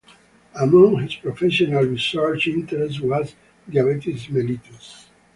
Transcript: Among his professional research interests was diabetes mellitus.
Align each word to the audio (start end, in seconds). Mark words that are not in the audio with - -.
Among 0.59 0.99
his 1.03 1.13
professional 1.13 1.83
research 1.83 2.47
interests 2.47 2.99
was 2.99 3.35
diabetes 3.69 4.25
mellitus. 4.31 5.05